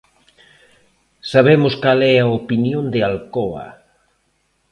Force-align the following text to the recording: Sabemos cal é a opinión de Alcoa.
Sabemos 1.31 1.73
cal 1.83 1.99
é 2.13 2.15
a 2.19 2.31
opinión 2.39 2.83
de 2.93 2.99
Alcoa. 3.09 3.67